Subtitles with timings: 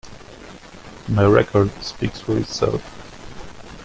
[1.09, 2.81] My record speaks for itself.